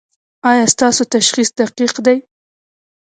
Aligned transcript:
ایا 0.49 0.65
ستاسو 0.73 1.03
تشخیص 1.15 1.49
دقیق 1.59 1.93
دی؟ 2.05 2.17